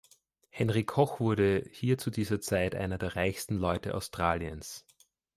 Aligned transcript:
Henry 0.49 0.83
Koch 0.83 1.19
wurde 1.19 1.63
hier 1.71 1.99
zu 1.99 2.09
dieser 2.09 2.41
Zeit 2.41 2.73
einer 2.73 2.97
der 2.97 3.15
reichsten 3.15 3.57
Leute 3.59 3.93
Australiens. 3.93 4.83